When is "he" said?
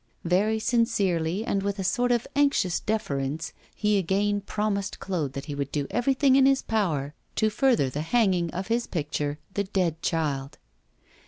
3.75-3.99, 5.45-5.53